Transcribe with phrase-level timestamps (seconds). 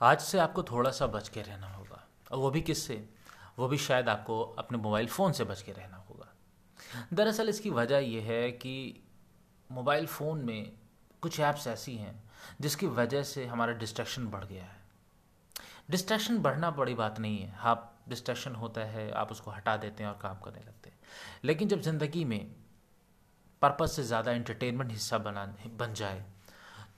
[0.00, 3.08] आज से आपको थोड़ा सा बच के रहना होगा। और वो भी किससे?
[3.58, 6.26] वो भी शायद आपको अपने मोबाइल फ़ोन से बच के रहना होगा।
[7.12, 9.02] दरअसल इसकी वजह यह है कि
[9.72, 10.72] मोबाइल फ़ोन में
[11.22, 12.22] कुछ ऐप्स ऐसी हैं
[12.60, 14.80] जिसकी वजह से हमारा डिस्ट्रैक्शन बढ़ गया है।
[15.90, 20.10] डिस्ट्रैक्शन बढ़ना बड़ी बात नहीं है। आप डिस्ट्रैक्शन होता है, आप उसको हटा देते हैं
[20.10, 20.98] और काम करने लगते हैं।
[21.44, 22.54] लेकिन जब ज़िंदगी में
[23.62, 26.24] पर्पज़ से ज़्यादा इंटरटेनमेंट हिस्सा बना, बन जाए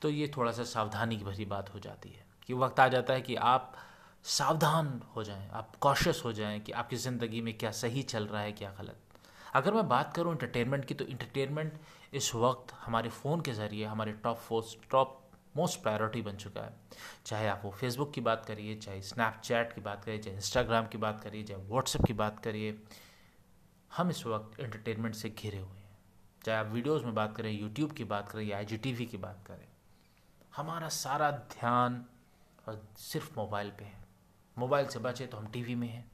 [0.03, 3.15] तो ये थोड़ा सा सावधानी की भरी बात हो जाती है कि वक्त आ जाता
[3.15, 3.73] है कि आप
[4.25, 8.43] सावधान हो जाएँ, आप कॉशियस हो जाएँ कि आपकी ज़िंदगी में क्या सही चल रहा
[8.43, 8.97] है, क्या गलत।
[9.55, 11.81] अगर मैं बात करूँ इंटरटेनमेंट की तो इंटरटेनमेंट
[12.15, 15.19] इस वक्त हमारे फ़ोन के ज़रिए हमारे top force top
[15.57, 16.75] most priority बन चुका है।
[17.27, 20.99] चाहे आप वो फेसबुक की बात करिए, चाहे स्नैपचैट की बात करिए, चाहे इंस्टाग्राम की
[20.99, 22.79] बात करिए, चाहे व्हाट्सएप की बात करिए,
[23.97, 25.99] हम इस वक्त इंटरटेनमेंट से घिरे हुए हैं।
[26.45, 28.65] चाहे आप वीडियोज़ में बात करें यूट्यूब की बात करें या आई
[29.11, 29.67] की बात करें।
[30.57, 32.05] हमारा सारा ध्यान
[32.99, 34.05] सिर्फ़ मोबाइल पे है।
[34.57, 36.11] मोबाइल से बचे तो हम टीवी में हैं।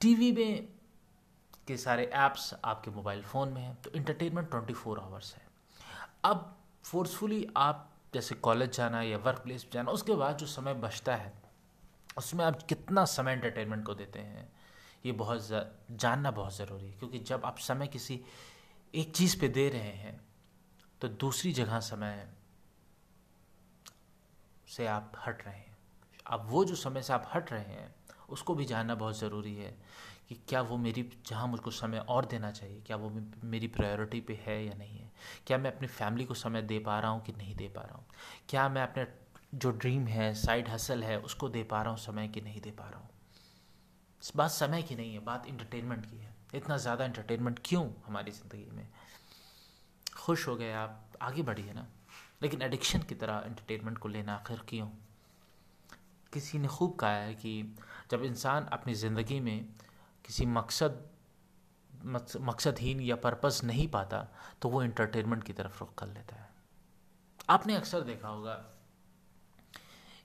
[0.00, 0.68] टीवी में
[1.68, 5.42] के सारे ऐप्स आपके मोबाइल फ़ोन में हैं तो इंटरटेनमेंट ट्वेंटी फोर आवर्स है।
[6.24, 11.14] अब फोर्सफुली आप जैसे कॉलेज जाना या वर्क प्लेस जाना, उसके बाद जो समय बचता
[11.16, 11.32] है,
[12.18, 14.52] उसमें आप कितना समय एंटरटेनमेंट को देते हैं,
[15.06, 15.48] ये बहुत
[15.90, 18.20] जानना बहुत ज़रूरी है। क्योंकि जब आप समय किसी
[18.94, 20.20] एक चीज़ पे दे रहे हैं
[21.00, 22.28] तो दूसरी जगह समय
[24.76, 25.76] से आप हट रहे हैं।
[26.26, 27.94] अब वो जो समय से आप हट रहे हैं,
[28.28, 29.76] उसको भी जानना बहुत ज़रूरी है
[30.28, 33.10] कि क्या वो मेरी, जहाँ मुझको समय और देना चाहिए, क्या वो
[33.44, 35.10] मेरी प्रायोरिटी पे है या नहीं है?
[35.46, 37.94] क्या मैं अपनी फैमिली को समय दे पा रहा हूँ कि नहीं दे पा रहा
[37.94, 38.06] हूँ?
[38.48, 39.06] क्या मैं अपने
[39.54, 42.70] जो ड्रीम है साइड हसल है, उसको दे पा रहा हूँ समय कि नहीं दे
[42.70, 43.08] पा रहा हूँ?
[44.36, 48.70] बात समय की नहीं है, बात इंटरटेनमेंट की है। इतना ज़्यादा इंटरटेनमेंट क्यों हमारी ज़िंदगी
[48.70, 48.88] में?
[50.16, 51.86] खुश हो गए आप, आगे बढ़िए ना।
[52.42, 54.88] लेकिन एडिक्शन की तरह इंटरटेनमेंट को लेना आखिर क्यों?
[56.32, 57.74] किसी ने खूब कहा है कि
[58.10, 59.64] जब इंसान अपनी ज़िंदगी में
[60.24, 61.08] किसी मकसद
[62.40, 64.26] मकसदहीन या पर्पस नहीं पाता
[64.62, 66.48] तो वो इंटरटेनमेंट की तरफ़ रुख कर लेता है।
[67.48, 68.54] आपने अक्सर देखा होगा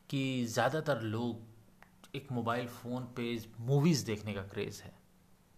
[0.09, 4.93] कि ज़्यादातर लोग एक मोबाइल फ़ोन पे मूवीज़ देखने का क्रेज़ है,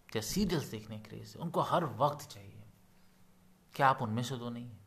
[0.08, 2.62] या सीरियल्स देखने का क्रेज़ है। उनको हर वक्त चाहिए।
[3.74, 4.78] क्या आप उनमें से तो नहीं है?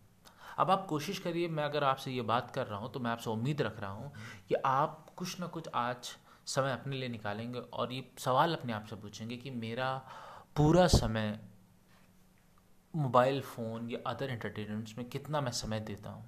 [0.59, 3.29] अब आप कोशिश करिए, मैं अगर आपसे ये बात कर रहा हूँ तो मैं आपसे
[3.29, 4.11] उम्मीद रख रहा हूँ
[4.49, 6.15] कि आप कुछ ना कुछ आज
[6.45, 9.95] समय अपने लिए निकालेंगे और ये सवाल अपने आप से पूछेंगे कि मेरा
[10.55, 11.39] पूरा समय
[12.93, 16.25] मोबाइल फ़ोन या अदर एंटरटेनमेंट्स में कितना मैं समय देता हूँ?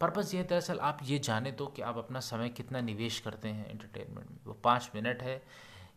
[0.00, 3.68] पर्पज़ ये दरअसल आप ये जाने तो कि आप अपना समय कितना निवेश करते हैं
[3.70, 5.42] एंटरटेनमेंट में। वो पाँच मिनट है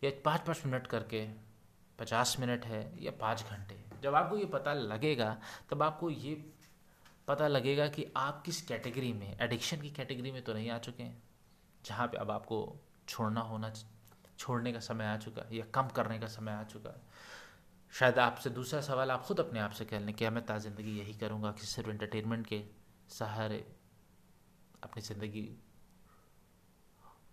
[0.04, 1.26] या पाँच पाँच मिनट करके
[1.98, 5.36] पचास मिनट है या पाँच घंटे। जब आपको ये पता लगेगा,
[5.70, 6.34] तब आपको ये
[7.28, 11.02] पता लगेगा कि आप किस कैटेगरी में एडिक्शन की कैटेगरी में तो नहीं आ चुके
[11.02, 11.22] हैं।
[11.84, 12.58] जहाँ पे अब आपको
[13.08, 13.72] छोड़ना होना
[14.38, 17.02] छोड़ने का समय आ चुका है या कम करने का समय आ चुका है।
[17.92, 20.98] शायद आपसे दूसरा सवाल आप खुद अपने आप से कह लें क्या मैं ता ज़िंदगी
[20.98, 22.62] यही करूँगा कि सिर्फ़ एंटरटेनमेंट के
[23.10, 23.64] सहारे
[24.82, 25.48] अपनी ज़िंदगी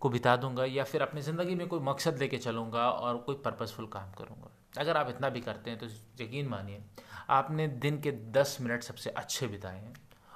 [0.02, 3.88] को बिता दूँगा या फिर अपनी ज़िंदगी में कोई मकसद लेके चलूँगा और कोई पर्पसफुल
[3.88, 5.88] काम करूँगा। अगर आप इतना भी करते हैं तो
[6.24, 6.82] यकीन मानिए,
[7.30, 9.94] आपने दिन के दस मिनट सबसे अच्छे बिताए हैं।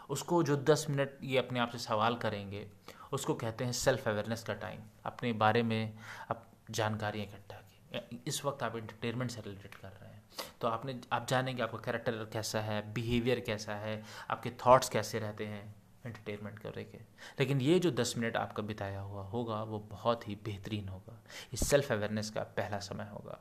[0.09, 2.65] उसको जो दस मिनट ये अपने आप से सवाल करेंगे,
[3.13, 5.93] उसको कहते हैं सेल्फ अवेयरनेस का टाइम अपने बारे में
[6.31, 10.23] आप जानकारी इकट्ठा की। इस वक्त आप इंटरटेनमेंट से रिलेटेड कर रहे हैं।
[10.61, 15.45] तो आपने, आप जानेंगे आपका कैरेक्टर कैसा है बिहेवियर कैसा है, आपके थॉट्स कैसे रहते
[15.45, 15.63] हैं।
[16.05, 17.01] एंटरटेनमेंट करेंगे
[17.39, 21.21] लेकिन ये जो दस मिनट आपका बिताया हुआ होगा, वो बहुत ही बेहतरीन होगा।
[21.53, 23.39] इस सेल्फ अवेयरनेस का पहला समय होगा।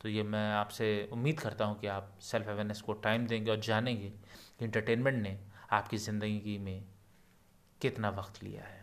[0.00, 3.60] तो ये मैं आपसे उम्मीद करता हूँ कि आप सेल्फ अवेयरनेस को टाइम देंगे और
[3.60, 4.08] जानेंगे
[4.58, 5.38] कि इंटरटेनमेंट ने
[5.70, 6.84] आपकी ज़िंदगी में
[7.80, 8.79] कितना वक्त लिया है।